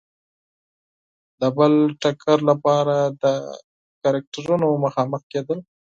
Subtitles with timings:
[1.41, 3.23] د بل ټکر لپاره د
[4.01, 5.59] کرکټرونو مخامخ کېدل.